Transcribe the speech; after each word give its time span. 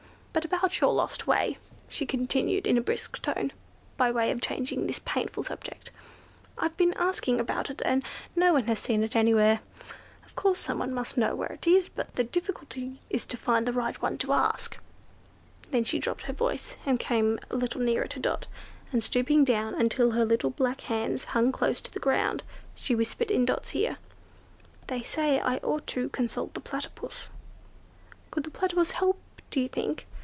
But 0.33 0.45
about 0.45 0.79
your 0.79 0.93
lost 0.93 1.27
way," 1.27 1.57
she 1.89 2.05
continued 2.05 2.65
in 2.65 2.77
a 2.77 2.81
brisk 2.81 3.21
tone, 3.21 3.51
by 3.97 4.11
way 4.11 4.31
of 4.31 4.39
changing 4.39 4.87
this 4.87 5.01
painful 5.03 5.43
subject; 5.43 5.91
"I've 6.57 6.75
been 6.77 6.93
asking 6.93 7.41
about 7.41 7.69
it, 7.69 7.81
and 7.83 8.01
no 8.33 8.53
one 8.53 8.63
has 8.67 8.79
seen 8.79 9.03
it 9.03 9.13
anywhere. 9.13 9.59
Of 10.25 10.33
course 10.37 10.57
someone 10.57 10.93
must 10.93 11.17
know 11.17 11.35
where 11.35 11.51
it 11.51 11.67
is, 11.67 11.89
but 11.89 12.15
the 12.15 12.23
difficulty 12.23 13.01
is 13.09 13.25
to 13.25 13.35
find 13.35 13.67
the 13.67 13.73
right 13.73 14.01
one 14.01 14.17
to 14.19 14.31
ask." 14.31 14.79
Then 15.69 15.83
she 15.83 15.99
dropped 15.99 16.23
her 16.23 16.33
voice, 16.33 16.77
and 16.85 16.97
came 16.97 17.37
a 17.49 17.57
little 17.57 17.81
nearer 17.81 18.07
to 18.07 18.19
Dot, 18.19 18.47
and 18.93 19.03
stooping 19.03 19.43
down 19.43 19.75
until 19.75 20.11
her 20.11 20.23
little 20.23 20.49
black 20.51 20.79
hands 20.81 21.25
hung 21.35 21.51
close 21.51 21.81
to 21.81 21.91
the 21.91 21.99
ground, 21.99 22.41
she 22.73 22.95
whispered 22.95 23.31
in 23.31 23.43
Dot's 23.43 23.75
ear, 23.75 23.97
"They 24.87 25.03
say 25.03 25.41
I 25.41 25.57
ought 25.57 25.85
to 25.87 26.07
consult 26.07 26.53
the 26.53 26.61
Platypus." 26.61 27.27
"Could 28.31 28.45
the 28.45 28.49
Platypus 28.49 28.91
help, 28.91 29.19
do 29.49 29.59
you 29.59 29.67
think?" 29.67 30.07